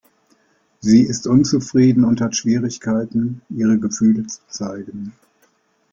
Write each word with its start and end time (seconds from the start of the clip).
Sie 0.79 1.03
ist 1.03 1.27
unzufrieden 1.27 2.05
und 2.05 2.21
hat 2.21 2.35
Schwierigkeiten, 2.35 3.43
ihre 3.51 3.77
Gefühle 3.77 4.25
zu 4.25 4.39
zeigen. 4.49 5.13